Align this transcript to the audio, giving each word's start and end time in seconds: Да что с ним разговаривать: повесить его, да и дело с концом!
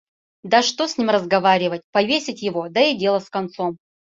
Да 0.43 0.63
что 0.63 0.87
с 0.87 0.97
ним 0.97 1.11
разговаривать: 1.11 1.83
повесить 1.91 2.41
его, 2.41 2.69
да 2.69 2.81
и 2.81 2.97
дело 2.97 3.19
с 3.19 3.29
концом! 3.29 3.77